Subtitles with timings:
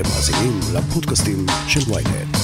[0.00, 2.36] אתם מאזינים לפודקאסטים של ויינט.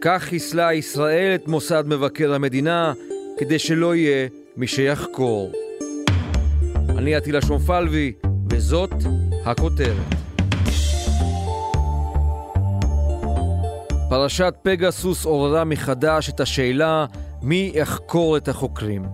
[0.00, 2.92] כך חיסלה ישראל את מוסד מבקר המדינה
[3.38, 5.52] כדי שלא יהיה מי שיחקור.
[6.88, 8.12] אני עטילה שומפלבי,
[8.50, 8.90] וזאת
[9.44, 10.14] הכותרת.
[14.08, 17.06] פרשת פגסוס עוררה מחדש את השאלה
[17.42, 19.04] מי יחקור את החוקרים.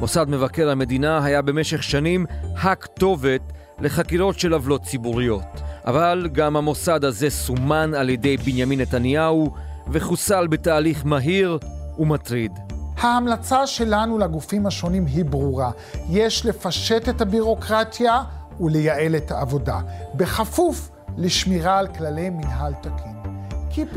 [0.00, 2.26] מוסד מבקר המדינה היה במשך שנים
[2.56, 3.42] הכתובת
[3.80, 5.67] לחקירות של עוולות ציבוריות.
[5.88, 9.54] אבל גם המוסד הזה סומן על ידי בנימין נתניהו
[9.92, 11.58] וחוסל בתהליך מהיר
[11.98, 12.52] ומטריד.
[12.96, 15.70] ההמלצה שלנו לגופים השונים היא ברורה.
[16.10, 18.22] יש לפשט את הבירוקרטיה
[18.60, 19.80] ולייעל את העבודה,
[20.14, 23.18] בכפוף לשמירה על כללי מנהל תקין.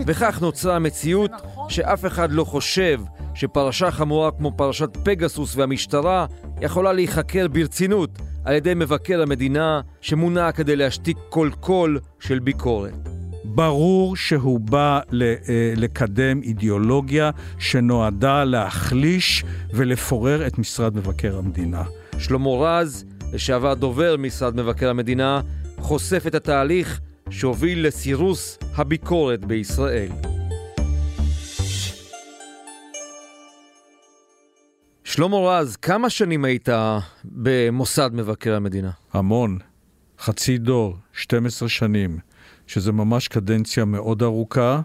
[0.06, 1.32] וכך נוצרה המציאות
[1.70, 3.02] שאף אחד לא חושב
[3.34, 6.26] שפרשה חמורה כמו פרשת פגסוס והמשטרה
[6.62, 8.10] יכולה להיחקר ברצינות
[8.46, 12.94] על ידי מבקר המדינה שמונה כדי להשתיק כל קול של ביקורת.
[13.44, 19.44] ברור שהוא בא אה, לקדם אידיאולוגיה שנועדה להחליש
[19.74, 21.84] ולפורר את משרד מבקר המדינה.
[22.18, 25.42] שלמה רז, לשעבר דובר משרד מבקר המדינה,
[25.80, 30.31] חושף את התהליך שהוביל לסירוס הביקורת בישראל.
[35.22, 36.70] שלמה רז, כמה שנים היית
[37.26, 38.92] במוסד מבקר המדינה?
[39.14, 39.58] המון.
[40.20, 42.20] חצי דור, 12 שנים,
[42.68, 44.82] שזה ממש קדנציה מאוד ארוכה.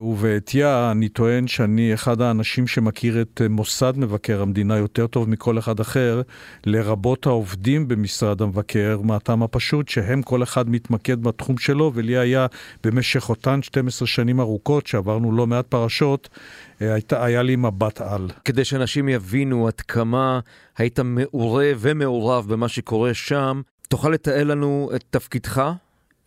[0.00, 5.80] ובעטייה אני טוען שאני אחד האנשים שמכיר את מוסד מבקר המדינה יותר טוב מכל אחד
[5.80, 6.22] אחר,
[6.66, 12.46] לרבות העובדים במשרד המבקר, מהטעם הפשוט שהם כל אחד מתמקד בתחום שלו, ולי היה
[12.84, 16.28] במשך אותן 12 שנים ארוכות, שעברנו לא מעט פרשות,
[16.80, 18.28] הייתה, היה לי מבט על.
[18.44, 20.40] כדי שאנשים יבינו עד כמה
[20.78, 25.72] היית מעורה ומעורב במה שקורה שם, תוכל לתאר לנו את תפקידך?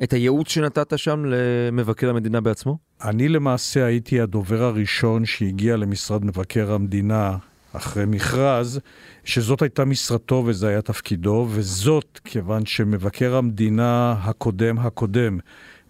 [0.03, 2.77] את הייעוץ שנתת שם למבקר המדינה בעצמו?
[3.03, 7.37] אני למעשה הייתי הדובר הראשון שהגיע למשרד מבקר המדינה
[7.73, 8.79] אחרי מכרז,
[9.23, 15.39] שזאת הייתה משרתו וזה היה תפקידו, וזאת כיוון שמבקר המדינה הקודם הקודם,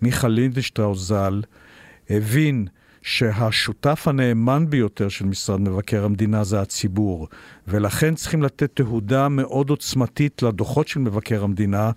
[0.02, 1.42] מיכה לינדשטראוס ז"ל,
[2.10, 2.68] הבין
[3.02, 7.28] שהשותף הנאמן ביותר של משרד מבקר המדינה זה הציבור,
[7.68, 11.92] ולכן צריכים לתת תהודה מאוד עוצמתית לדוחות של מבקר המדינה.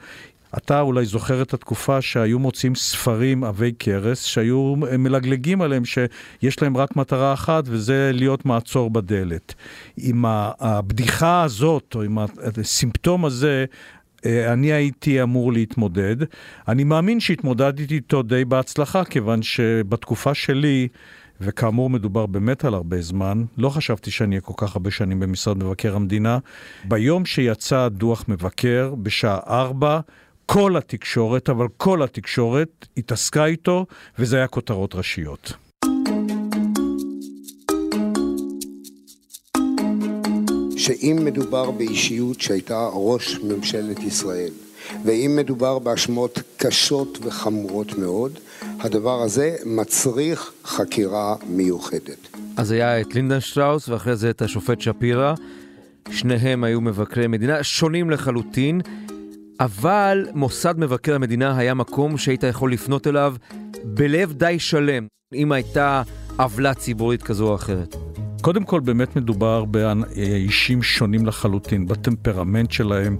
[0.56, 6.76] אתה אולי זוכר את התקופה שהיו מוצאים ספרים עבי כרס, שהיו מלגלגים עליהם שיש להם
[6.76, 9.54] רק מטרה אחת, וזה להיות מעצור בדלת.
[9.96, 10.24] עם
[10.60, 12.18] הבדיחה הזאת, או עם
[12.58, 13.64] הסימפטום הזה,
[14.26, 16.16] אה, אני הייתי אמור להתמודד.
[16.68, 20.88] אני מאמין שהתמודדתי איתו די בהצלחה, כיוון שבתקופה שלי,
[21.40, 25.58] וכאמור מדובר באמת על הרבה זמן, לא חשבתי שאני אהיה כל כך הרבה שנים במשרד
[25.58, 26.38] מבקר המדינה.
[26.84, 30.00] ביום שיצא דוח מבקר, בשעה ארבע,
[30.46, 33.86] כל התקשורת, אבל כל התקשורת התעסקה איתו,
[34.18, 35.52] וזה היה כותרות ראשיות.
[40.76, 44.52] שאם מדובר באישיות שהייתה ראש ממשלת ישראל,
[45.04, 48.38] ואם מדובר באשמות קשות וחמורות מאוד,
[48.80, 52.28] הדבר הזה מצריך חקירה מיוחדת.
[52.56, 55.34] אז היה את לינדן שטראוס ואחרי זה את השופט שפירא.
[56.10, 58.80] שניהם היו מבקרי מדינה שונים לחלוטין.
[59.60, 63.34] אבל מוסד מבקר המדינה היה מקום שהיית יכול לפנות אליו
[63.84, 66.02] בלב די שלם, אם הייתה
[66.38, 67.96] עוולה ציבורית כזו או אחרת.
[68.42, 73.16] קודם כל, באמת מדובר באישים שונים לחלוטין, בטמפרמנט שלהם,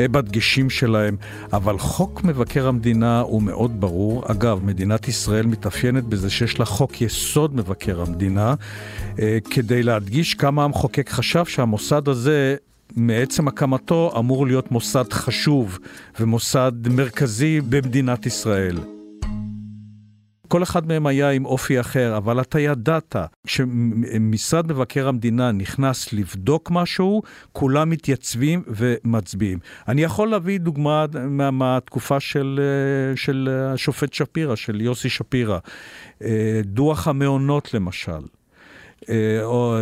[0.00, 1.16] אה, בדגשים שלהם,
[1.52, 4.24] אבל חוק מבקר המדינה הוא מאוד ברור.
[4.26, 8.54] אגב, מדינת ישראל מתאפיינת בזה שיש לה חוק יסוד מבקר המדינה,
[9.18, 12.56] אה, כדי להדגיש כמה המחוקק חשב שהמוסד הזה
[12.96, 15.78] מעצם הקמתו אמור להיות מוסד חשוב
[16.20, 18.78] ומוסד מרכזי במדינת ישראל.
[20.48, 23.16] כל אחד מהם היה עם אופי אחר, אבל אתה ידעת,
[23.46, 27.22] כשמשרד מבקר המדינה נכנס לבדוק משהו,
[27.52, 29.58] כולם מתייצבים ומצביעים.
[29.88, 32.60] אני יכול להביא דוגמה מה, מהתקופה של,
[33.16, 35.58] של השופט שפירא, של יוסי שפירא.
[36.22, 38.20] אה, דוח המעונות למשל.
[39.08, 39.76] אה, או,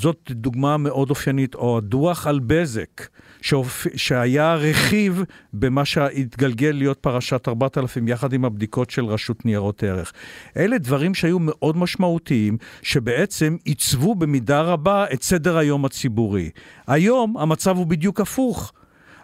[0.00, 3.08] זאת דוגמה מאוד אופיינית, או הדוח על בזק,
[3.40, 3.86] שאופ...
[3.96, 10.12] שהיה רכיב במה שהתגלגל להיות פרשת 4000 יחד עם הבדיקות של רשות ניירות ערך.
[10.56, 16.50] אלה דברים שהיו מאוד משמעותיים, שבעצם עיצבו במידה רבה את סדר היום הציבורי.
[16.86, 18.72] היום המצב הוא בדיוק הפוך.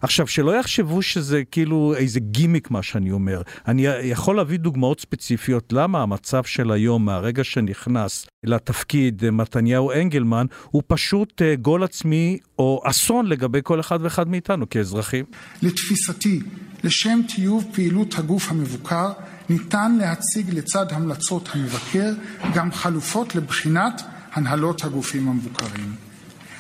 [0.03, 3.43] עכשיו, שלא יחשבו שזה כאילו איזה גימיק מה שאני אומר.
[3.69, 10.47] אני יכול להביא דוגמאות ספציפיות למה המצב של היום, מהרגע שנכנס לתפקיד אה, מתניהו אנגלמן,
[10.71, 15.25] הוא פשוט אה, גול עצמי או אסון לגבי כל אחד ואחד מאיתנו כאזרחים.
[15.63, 16.41] לתפיסתי,
[16.85, 19.13] לשם טיוב פעילות הגוף המבוקר,
[19.49, 22.13] ניתן להציג לצד המלצות המבקר
[22.55, 25.95] גם חלופות לבחינת הנהלות הגופים המבוקרים.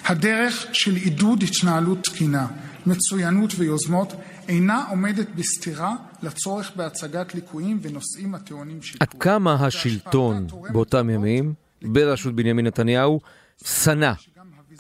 [0.05, 2.47] הדרך של עידוד התנהלות תקינה,
[2.87, 4.13] מצוינות ויוזמות
[4.49, 8.99] אינה עומדת בסתירה לצורך בהצגת ליקויים ונושאים הטעונים שיפור.
[9.01, 13.21] עד כמה השלטון באותם ימים, בראשות בנימין נתניהו,
[13.65, 14.13] שנא,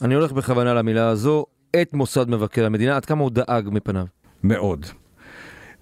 [0.02, 1.46] אני הולך בכוונה למילה הזו,
[1.82, 4.06] את מוסד מבקר המדינה, עד כמה הוא דאג מפניו?
[4.42, 4.86] מאוד.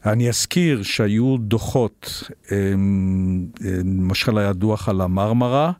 [0.06, 3.46] אני אזכיר שהיו דוחות, אמ,
[3.84, 5.72] למשל היה דוח על המרמרה,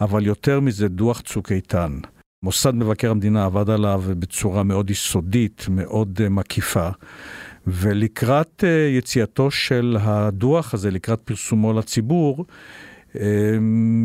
[0.00, 1.98] אבל יותר מזה דוח צוק איתן.
[2.42, 6.88] מוסד מבקר המדינה עבד עליו בצורה מאוד יסודית, מאוד uh, מקיפה,
[7.66, 12.46] ולקראת uh, יציאתו של הדוח הזה, לקראת פרסומו לציבור,
[13.12, 13.18] um,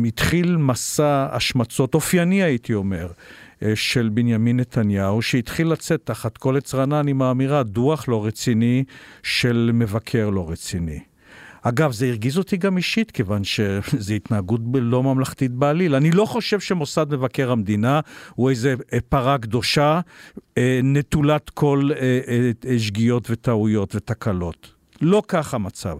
[0.06, 6.74] התחיל מסע השמצות אופייני, הייתי אומר, uh, של בנימין נתניהו, שהתחיל לצאת תחת כל עץ
[6.74, 8.84] רענן עם האמירה, דוח לא רציני
[9.22, 11.07] של מבקר לא רציני.
[11.62, 15.94] אגב, זה הרגיז אותי גם אישית, כיוון שזו התנהגות לא ממלכתית בעליל.
[15.94, 18.00] אני לא חושב שמוסד מבקר המדינה
[18.34, 20.00] הוא איזה אה, פרה קדושה
[20.58, 24.74] אה, נטולת כל אה, שגיאות וטעויות ותקלות.
[25.00, 25.96] לא כך המצב.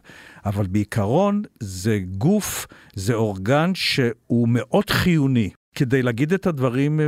[0.46, 7.00] אבל בעיקרון זה גוף, זה אורגן שהוא מאוד חיוני כדי להגיד את הדברים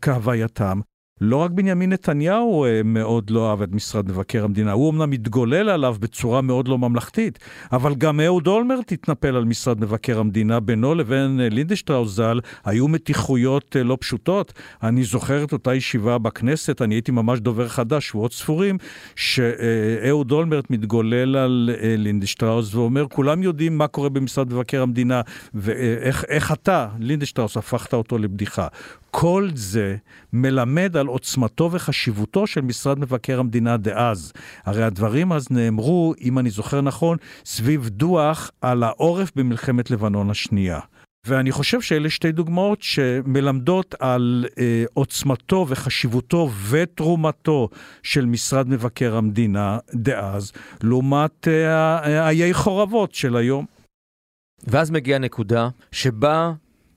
[0.00, 0.80] כהווייתם.
[1.20, 5.68] לא רק בנימין נתניהו אה, מאוד לא אהב את משרד מבקר המדינה, הוא אמנם מתגולל
[5.68, 7.38] עליו בצורה מאוד לא ממלכתית,
[7.72, 12.88] אבל גם אהוד אולמרט התנפל על משרד מבקר המדינה, בינו לבין אה, לינדשטראוס ז"ל היו
[12.88, 14.52] מתיחויות אה, לא פשוטות.
[14.82, 18.78] אני זוכר את אותה ישיבה בכנסת, אני הייתי ממש דובר חדש, שבועות ספורים,
[19.16, 25.20] שאהוד אולמרט מתגולל על לינדשטראוס ואומר, כולם יודעים מה קורה במשרד מבקר המדינה,
[25.54, 28.66] ואיך אתה, לינדשטראוס, הפכת אותו לבדיחה.
[29.18, 29.96] כל זה
[30.32, 34.32] מלמד על עוצמתו וחשיבותו של משרד מבקר המדינה דאז.
[34.64, 40.80] הרי הדברים אז נאמרו, אם אני זוכר נכון, סביב דוח על העורף במלחמת לבנון השנייה.
[41.26, 47.68] ואני חושב שאלה שתי דוגמאות שמלמדות על אה, עוצמתו וחשיבותו ותרומתו
[48.02, 53.66] של משרד מבקר המדינה דאז, לעומת אה, איי חורבות של היום.
[54.66, 56.52] ואז מגיעה נקודה שבה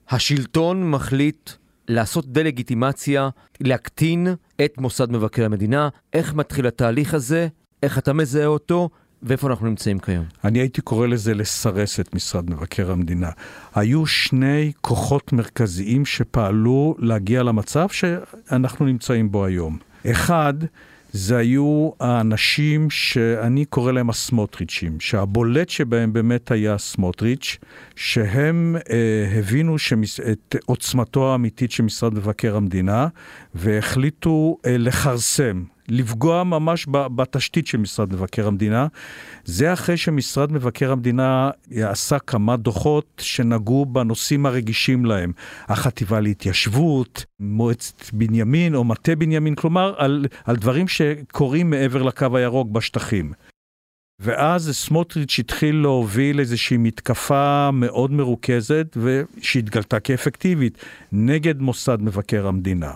[0.09, 1.49] השלטון מחליט
[1.89, 3.29] לעשות דה-לגיטימציה,
[3.61, 4.27] להקטין
[4.65, 5.89] את מוסד מבקר המדינה.
[6.13, 7.47] איך מתחיל התהליך הזה?
[7.83, 8.89] איך אתה מזהה אותו?
[9.23, 10.25] ואיפה אנחנו נמצאים כיום?
[10.43, 13.29] אני הייתי קורא לזה לסרס את משרד מבקר המדינה.
[13.75, 19.77] היו שני כוחות מרכזיים שפעלו להגיע למצב שאנחנו נמצאים בו היום.
[20.11, 20.53] אחד,
[21.11, 27.57] זה היו האנשים שאני קורא להם הסמוטריצ'ים, שהבולט שבהם באמת היה סמוטריץ',
[27.95, 33.07] שהם אה, הבינו שמס, את עוצמתו האמיתית של משרד מבקר המדינה,
[33.55, 38.87] והחליטו אה, לכרסם, לפגוע ממש בתשתית של משרד מבקר המדינה.
[39.45, 45.31] זה אחרי שמשרד מבקר המדינה עשה כמה דוחות שנגעו בנושאים הרגישים להם.
[45.67, 52.69] החטיבה להתיישבות, מועצת בנימין או מטה בנימין, כלומר על, על דברים שקורים מעבר לקו הירוק
[52.69, 53.33] בשטחים.
[54.19, 60.77] ואז סמוטריץ' התחיל להוביל איזושהי מתקפה מאוד מרוכזת ושהתגלתה כאפקטיבית
[61.11, 62.91] נגד מוסד מבקר המדינה.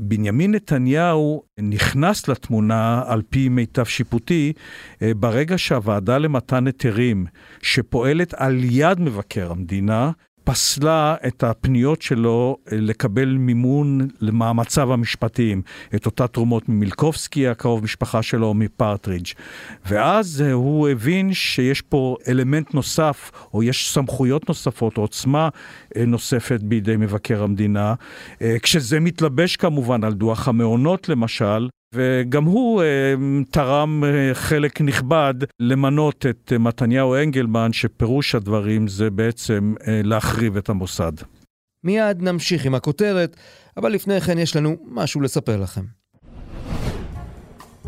[0.00, 4.52] בנימין נתניהו נכנס לתמונה, על פי מיטב שיפוטי,
[5.02, 7.26] אה, ברגע שהוועדה למתן היתרים,
[7.62, 10.10] שפועלת על יד מבקר המדינה,
[10.44, 15.62] פסלה את הפניות שלו אה, לקבל מימון למאמציו המשפטיים,
[15.94, 19.26] את אותה תרומות ממילקובסקי, הקרוב משפחה שלו, מפרטרידג'.
[19.86, 25.48] ואז אה, הוא הבין שיש פה אלמנט נוסף, או יש סמכויות נוספות, או עוצמה
[25.96, 27.94] אה, נוספת בידי מבקר המדינה,
[28.62, 33.14] כשזה מתלבש כמובן על דוח המעונות למשל, וגם הוא אה,
[33.50, 40.68] תרם אה, חלק נכבד למנות את אה, מתניהו אנגלמן, שפירוש הדברים זה בעצם להחריב את
[40.68, 41.12] המוסד.
[41.84, 43.36] מיד נמשיך עם הכותרת,
[43.76, 46.03] אבל לפני כן יש לנו משהו לספר לכם.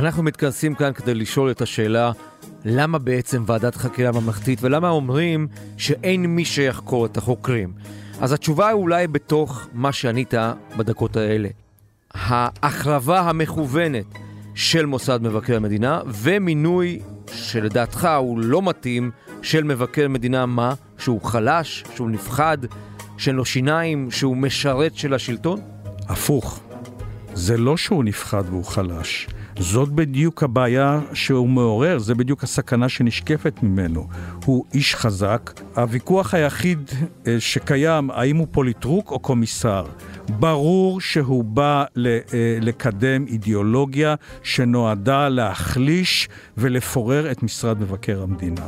[0.00, 2.12] אנחנו מתכנסים כאן כדי לשאול את השאלה
[2.64, 7.72] למה בעצם ועדת חקירה ממלכתית ולמה אומרים שאין מי שיחקור את החוקרים.
[8.20, 10.34] אז התשובה אולי בתוך מה שענית
[10.76, 11.48] בדקות האלה.
[12.14, 14.04] ההחרבה המכוונת
[14.54, 17.00] של מוסד מבקר המדינה ומינוי
[17.32, 19.10] שלדעתך הוא לא מתאים
[19.42, 20.74] של מבקר מדינה מה?
[20.98, 22.58] שהוא חלש, שהוא נפחד,
[23.18, 25.60] שאין לו שיניים, שהוא משרת של השלטון?
[26.08, 26.60] הפוך.
[27.34, 29.28] זה לא שהוא נפחד והוא חלש.
[29.60, 34.08] זאת בדיוק הבעיה שהוא מעורר, זה בדיוק הסכנה שנשקפת ממנו.
[34.44, 35.60] הוא איש חזק.
[35.76, 36.90] הוויכוח היחיד
[37.26, 39.86] אה, שקיים, האם הוא פוליטרוק או קומיסר.
[40.28, 42.18] ברור שהוא בא אה,
[42.60, 48.66] לקדם אידיאולוגיה שנועדה להחליש ולפורר את משרד מבקר המדינה.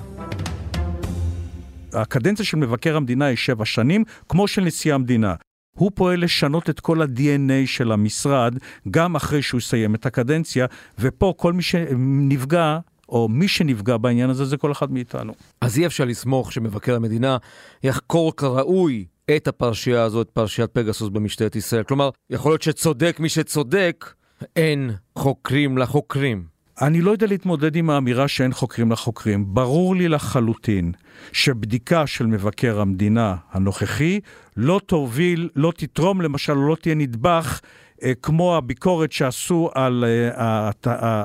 [1.93, 5.35] הקדנציה של מבקר המדינה היא שבע שנים, כמו של נשיא המדינה.
[5.79, 8.55] הוא פועל לשנות את כל ה-DNA של המשרד,
[8.91, 10.67] גם אחרי שהוא יסיים את הקדנציה,
[10.99, 15.33] ופה כל מי שנפגע, או מי שנפגע בעניין הזה, זה כל אחד מאיתנו.
[15.61, 17.37] אז אי אפשר לסמוך שמבקר המדינה
[17.83, 19.05] יחקור כראוי
[19.37, 21.83] את הפרשייה הזאת, פרשיית פגסוס במשטרת ישראל.
[21.83, 24.13] כלומר, יכול להיות שצודק מי שצודק,
[24.57, 26.45] אין חוקרים לחוקרים.
[26.81, 29.55] אני לא יודע להתמודד עם האמירה שאין חוקרים לחוקרים.
[29.55, 30.93] ברור לי לחלוטין
[31.33, 34.21] שבדיקה של מבקר המדינה הנוכחי
[34.57, 37.61] לא תוביל, לא תתרום למשל, לא תהיה נדבך
[38.03, 40.05] אה, כמו הביקורת שעשו על,
[40.39, 40.71] אה,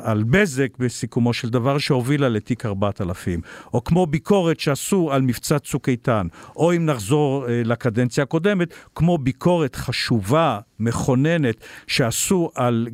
[0.03, 3.41] על בזק בסיכומו של דבר, שהובילה לתיק 4000,
[3.73, 9.17] או כמו ביקורת שעשו על מבצע צוק איתן, או אם נחזור אה, לקדנציה הקודמת, כמו
[9.17, 11.55] ביקורת חשובה, מכוננת,
[11.87, 12.87] שעשו על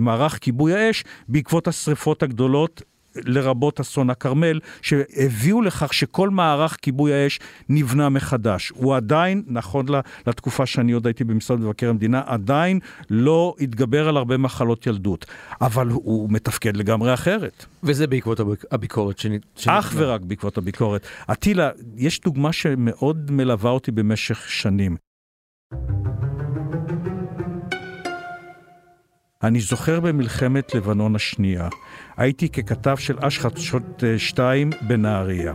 [0.00, 2.82] מערך כיבוי האש בעקבות השריפות הגדולות
[3.24, 8.72] לרבות אסון הכרמל, שהביאו לכך שכל מערך כיבוי האש נבנה מחדש.
[8.74, 9.86] הוא עדיין, נכון
[10.26, 12.78] לתקופה שאני עוד הייתי במשרד מבקר המדינה, עדיין
[13.10, 15.26] לא התגבר על הרבה מחלות ילדות.
[15.60, 17.66] אבל הוא מתפקד לגמרי אחרת.
[17.82, 19.32] וזה בעקבות הביקורת שנ...
[19.66, 21.06] אך ורק בעקבות הביקורת.
[21.32, 25.05] אטילה, יש דוגמה שמאוד מלווה אותי במשך שנים.
[29.60, 31.68] זוכר במלחמת לבנון השנייה,
[32.16, 35.52] הייתי ככתב של אש חדשות 2 אה, בנהריה.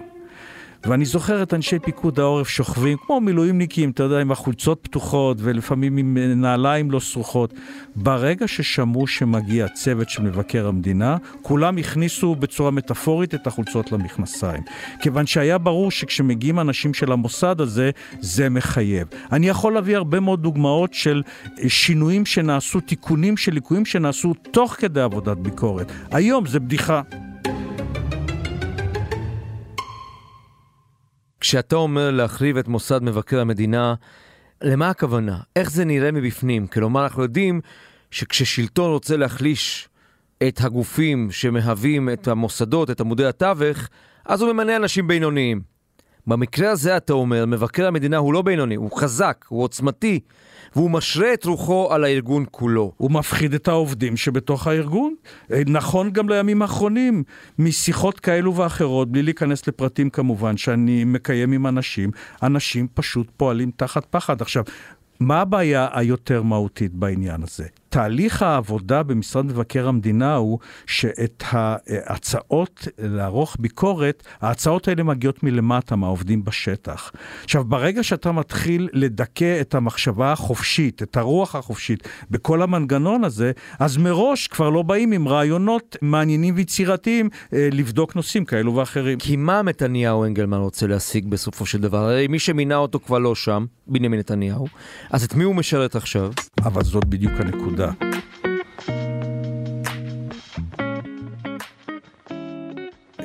[0.86, 5.98] ואני זוכר את אנשי פיקוד העורף שוכבים, כמו מילואימניקים, אתה יודע, עם החולצות פתוחות ולפעמים
[5.98, 7.54] עם נעליים לא סרוחות.
[7.96, 14.64] ברגע ששמעו שמגיע צוות של מבקר המדינה, כולם הכניסו בצורה מטאפורית את החולצות למכנסיים.
[15.00, 19.08] כיוון שהיה ברור שכשמגיעים אנשים של המוסד הזה, זה מחייב.
[19.32, 21.22] אני יכול להביא הרבה מאוד דוגמאות של
[21.68, 25.92] שינויים שנעשו, תיקונים של ליקויים שנעשו תוך כדי עבודת ביקורת.
[26.12, 27.02] היום זה בדיחה.
[31.42, 33.94] כשאתה אומר להחריב את מוסד מבקר המדינה,
[34.62, 35.40] למה הכוונה?
[35.56, 36.68] איך זה נראה מבפנים?
[36.68, 37.62] כלומר, אנחנו יודעים
[38.12, 39.90] שכששלטון רוצה להחליש
[40.48, 43.78] את הגופים שמהווים את המוסדות, את עמודי התווך,
[44.26, 45.71] אז הוא ממנה אנשים בינוניים.
[46.28, 50.20] במקרה הזה אתה אומר, מבקר המדינה הוא לא בינוני, הוא חזק, הוא עוצמתי,
[50.76, 52.92] והוא משרה את רוחו על הארגון כולו.
[52.98, 55.16] הוא מפחיד את העובדים שבתוך הארגון.
[55.52, 57.24] אה, נכון גם לימים האחרונים,
[57.60, 62.12] משיחות כאלו ואחרות, בלי להיכנס לפרטים כמובן, שאני מקיים עם אנשים,
[62.44, 64.42] אנשים פשוט פועלים תחת פחד.
[64.42, 64.64] עכשיו,
[65.20, 67.81] מה הבעיה היותר מהותית בעניין הזה?
[67.92, 76.44] תהליך העבודה במשרד מבקר המדינה הוא שאת ההצעות לערוך ביקורת, ההצעות האלה מגיעות מלמטה, מהעובדים
[76.44, 77.12] בשטח.
[77.44, 83.98] עכשיו, ברגע שאתה מתחיל לדכא את המחשבה החופשית, את הרוח החופשית, בכל המנגנון הזה, אז
[83.98, 89.20] מראש כבר לא באים עם רעיונות מעניינים ויצירתיים אה, לבדוק נושאים כאלו ואחרים.
[89.20, 91.98] כי מה נתניהו אנגלמן רוצה להשיג בסופו של דבר?
[91.98, 94.68] הרי מי שמינה אותו כבר לא שם, בנימין נתניהו,
[95.10, 96.32] אז את מי הוא משרת עכשיו?
[96.64, 97.92] אבל זאת בדיוק הנקודה.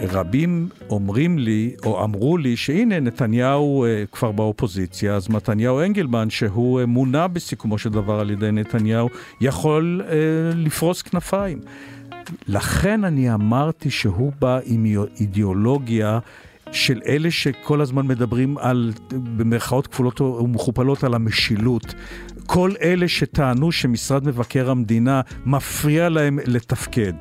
[0.02, 6.82] רבים אומרים לי, או אמרו לי, שהנה נתניהו uh, כבר באופוזיציה, אז מתניהו אנגלמן, שהוא
[6.82, 9.08] uh, מונה בסיכומו של דבר על ידי נתניהו,
[9.40, 10.10] יכול uh,
[10.56, 11.60] לפרוס כנפיים.
[12.48, 14.86] לכן אני אמרתי שהוא בא עם
[15.20, 16.18] אידיאולוגיה
[16.72, 21.94] של אלה שכל הזמן מדברים על, במרכאות כפולות ומכופלות, על המשילות.
[22.46, 27.12] כל אלה שטענו שמשרד מבקר המדינה מפריע להם לתפקד.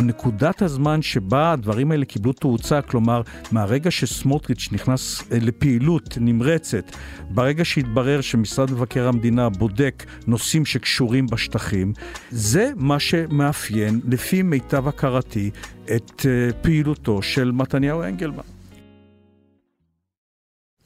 [0.00, 6.84] נקודת הזמן שבה הדברים האלה קיבלו תאוצה, כלומר, מהרגע שסמוטריץ' נכנס אה, לפעילות נמרצת,
[7.30, 11.92] ברגע שהתברר שמשרד מבקר המדינה בודק נושאים שקשורים בשטחים,
[12.30, 15.50] זה מה שמאפיין, לפי מיטב הכרתי,
[15.84, 18.61] את אה, פעילותו של מתניהו אנגלמן.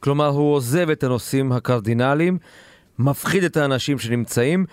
[0.00, 2.38] כלומר, הוא עוזב את הנושאים הקרדינליים,
[2.98, 4.66] מפחיד את האנשים שנמצאים,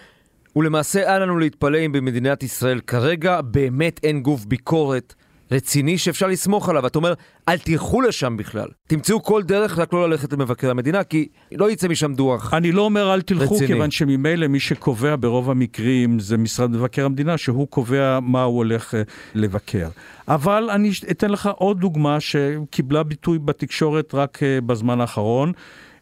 [0.56, 5.14] ולמעשה אל לנו להתפלא אם במדינת ישראל כרגע באמת אין גוף ביקורת
[5.52, 6.88] רציני שאפשר לסמוך עליו.
[6.88, 7.14] אתה אומר,
[7.50, 8.68] אל תלכו לשם בכלל.
[8.88, 12.82] תמצאו כל דרך רק לא ללכת למבקר המדינה, כי לא יצא משם דוח אני לא
[12.82, 13.68] אומר אל תלכו, רציני.
[13.68, 18.96] כיוון שממילא מי שקובע ברוב המקרים זה משרד מבקר המדינה, שהוא קובע מה הוא הולך
[18.96, 19.02] אה,
[19.36, 19.88] לבקר.
[20.28, 25.52] אבל אני אתן לך עוד דוגמה שקיבלה ביטוי בתקשורת רק אה, בזמן האחרון.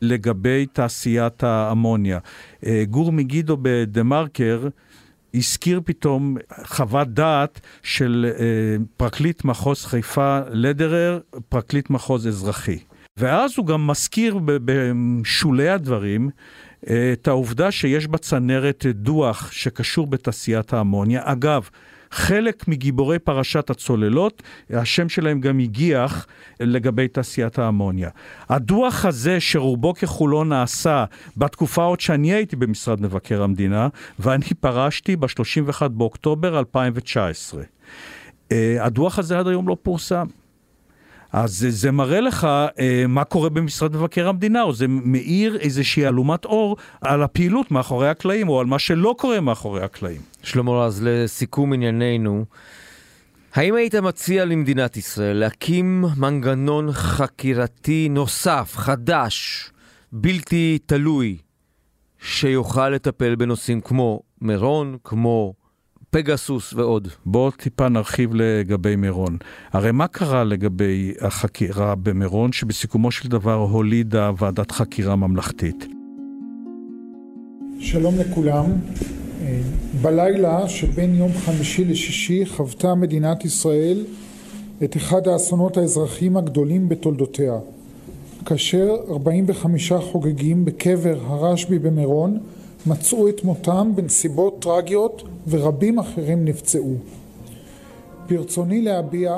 [0.01, 2.19] לגבי תעשיית האמוניה.
[2.65, 4.67] אה, גור מגידו בדה מרקר
[5.33, 8.43] הזכיר פתאום חוות דעת של אה,
[8.97, 11.19] פרקליט מחוז חיפה לדרר,
[11.49, 12.79] פרקליט מחוז אזרחי.
[13.17, 16.29] ואז הוא גם מזכיר בשולי הדברים
[16.89, 21.21] אה, את העובדה שיש בצנרת דוח שקשור בתעשיית האמוניה.
[21.23, 21.69] אגב,
[22.11, 26.27] חלק מגיבורי פרשת הצוללות, השם שלהם גם הגיח
[26.59, 28.09] לגבי תעשיית האמוניה.
[28.49, 31.05] הדוח הזה, שרובו ככולו נעשה
[31.37, 33.87] בתקופה עוד שאני הייתי במשרד מבקר המדינה,
[34.19, 37.63] ואני פרשתי ב-31 באוקטובר 2019.
[38.51, 40.27] אה, הדוח הזה עד היום לא פורסם.
[41.33, 42.47] אז זה, מראה לך
[42.79, 48.09] אה, מה קורה במשרד מבקר המדינה, או זה מאיר איזושהי אלומת אור על הפעילות מאחורי
[48.09, 50.21] הקלעים, או על מה שלא קורה מאחורי הקלעים.
[50.43, 52.45] שלמה רז, לסיכום ענייננו,
[53.53, 59.69] האם היית מציע למדינת ישראל להקים מנגנון חקירתי נוסף, חדש,
[60.11, 61.37] בלתי תלוי,
[62.23, 65.53] שיוכל לטפל בנושאים כמו מירון, כמו
[66.15, 67.07] פגסוס ועוד?
[67.25, 69.37] בואו טיפה נרחיב לגבי מירון.
[69.71, 75.85] הרי מה קרה לגבי החקירה במירון, שבסיכומו של דבר הולידה ועדת חקירה ממלכתית?
[77.79, 78.65] שלום לכולם.
[80.01, 84.05] בלילה שבין יום חמישי לשישי חוותה מדינת ישראל
[84.83, 87.53] את אחד האסונות האזרחיים הגדולים בתולדותיה,
[88.45, 92.39] כאשר 45 חוגגים בקבר הרשב"י במירון
[92.85, 96.97] מצאו את מותם בנסיבות טרגיות ורבים אחרים נפצעו.
[98.29, 99.37] ברצוני להביע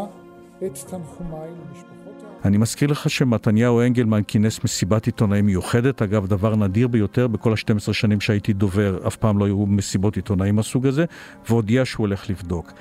[0.66, 2.24] את תנחומיי למשפחות.
[2.46, 7.94] אני מזכיר לך שמתניהו אנגלמן כינס מסיבת עיתונאים מיוחדת, אגב, דבר נדיר ביותר, בכל ה-12
[7.94, 11.06] שנים שהייתי דובר, אף פעם לא היו מסיבות עיתונאים מהסוג הזה,
[11.50, 12.72] והודיע שהוא הולך לבדוק.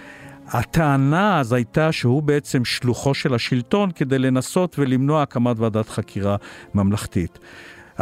[0.49, 6.36] הטענה אז הייתה שהוא בעצם שלוחו של השלטון כדי לנסות ולמנוע הקמת ועדת חקירה
[6.75, 7.39] ממלכתית.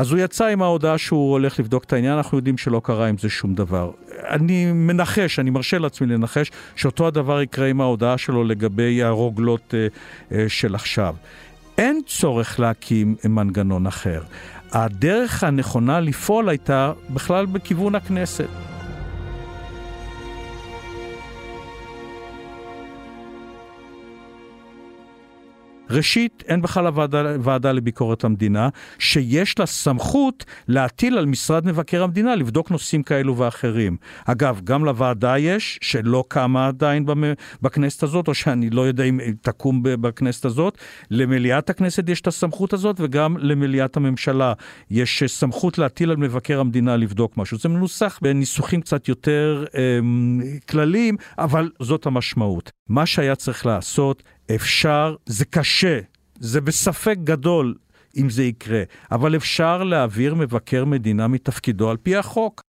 [0.01, 3.19] אז הוא יצא עם ההודעה שהוא הולך לבדוק את העניין, אנחנו יודעים שלא קרה עם
[3.19, 3.91] זה שום דבר.
[4.31, 9.87] אני מנחש, אני מרשה לעצמי לנחש, שאותו הדבר יקרה עם ההודעה שלו לגבי הרוגלות אה,
[10.39, 11.15] אה, של עכשיו.
[11.79, 14.23] אין צורך להקים מנגנון אחר.
[14.73, 18.70] הדרך הנכונה לפעול הייתה בכלל בכיוון הכנסת.
[25.91, 32.35] ראשית, אין בכלל הוועדה, ועדה לביקורת המדינה, שיש לה סמכות להטיל על משרד מבקר המדינה
[32.35, 33.97] לבדוק נושאים כאלו ואחרים.
[34.25, 37.07] אגב, גם לוועדה יש, שלא קמה עדיין
[37.63, 40.79] בכנסת הזאת, או שאני לא יודע אם תקום בכנסת הזאת,
[41.11, 44.53] למליאת הכנסת יש את הסמכות הזאת, וגם למליאת הממשלה
[44.91, 47.59] יש סמכות להטיל על מבקר המדינה לבדוק משהו.
[47.59, 52.73] זה מנוסח בניסוחים קצת יותר אמ, כלליים, אבל זאת המשמעות.
[52.89, 54.23] מה שהיה צריך לעשות,
[54.55, 55.99] אפשר, זה קשה,
[56.41, 57.75] זה בספק גדול
[58.17, 58.83] אם זה יקרה,
[59.13, 62.61] אבל אפשר להעביר מבקר מדינה מתפקידו על פי החוק.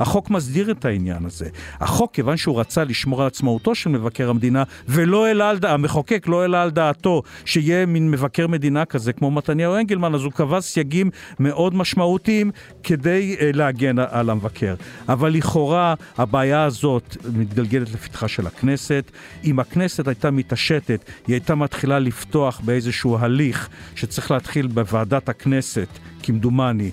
[0.00, 1.48] החוק מסדיר את העניין הזה.
[1.80, 6.24] החוק, כיוון שהוא רצה לשמור על עצמאותו של מבקר המדינה, ולא העלה על דעתו, המחוקק
[6.28, 10.60] לא העלה על דעתו שיהיה מין מבקר מדינה כזה כמו מתניהו אנגלמן, אז הוא קבע
[10.60, 11.10] סייגים
[11.40, 12.50] מאוד משמעותיים
[12.82, 14.74] כדי uh, להגן על המבקר.
[15.08, 19.10] אבל לכאורה הבעיה הזאת מתגלגלת לפתחה של הכנסת.
[19.44, 25.88] אם הכנסת הייתה מתעשתת, היא הייתה מתחילה לפתוח באיזשהו הליך שצריך להתחיל בוועדת הכנסת,
[26.22, 26.90] כמדומני.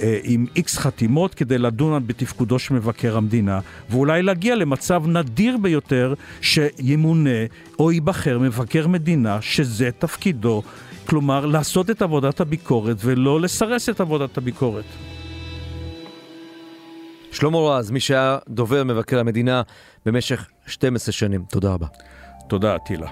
[0.00, 3.60] אה, עם איקס חתימות כדי לדון בתפקודו של מבקר המדינה,
[3.90, 7.30] ואולי להגיע למצב נדיר ביותר שימונה
[7.78, 10.62] או ייבחר מבקר מדינה שזה תפקידו,
[11.06, 14.84] כלומר לעשות את עבודת הביקורת ולא לסרס את עבודת הביקורת.
[17.32, 19.62] שלמה רז, מי שהיה דובר מבקר המדינה
[20.06, 21.44] במשך 12 שנים.
[21.50, 21.86] תודה רבה.
[22.48, 23.08] תודה, אטילה.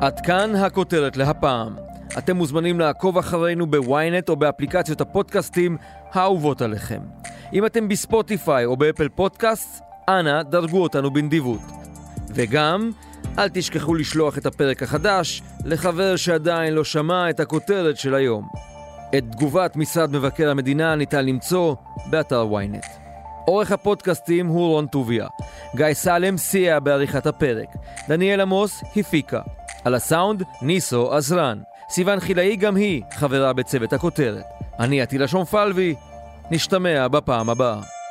[0.00, 1.91] עד כאן הכותרת להפעם.
[2.18, 5.76] אתם מוזמנים לעקוב אחרינו בוויינט או באפליקציות הפודקאסטים
[6.12, 7.00] האהובות עליכם.
[7.52, 11.60] אם אתם בספוטיפיי או באפל פודקאסט, אנא דרגו אותנו בנדיבות.
[12.34, 12.90] וגם,
[13.38, 18.48] אל תשכחו לשלוח את הפרק החדש לחבר שעדיין לא שמע את הכותרת של היום.
[19.18, 21.74] את תגובת משרד מבקר המדינה ניתן למצוא
[22.10, 22.86] באתר ynet.
[23.46, 25.26] עורך הפודקאסטים הוא רון טוביה.
[25.76, 27.68] גיא סלם סייע בעריכת הפרק.
[28.08, 29.40] דניאל עמוס הפיקה.
[29.84, 31.58] על הסאונד ניסו עזרן.
[31.88, 34.44] סיון חילאי גם היא חברה בצוות הכותרת.
[34.80, 35.94] אני עטילה שומפלבי,
[36.50, 38.01] נשתמע בפעם הבאה.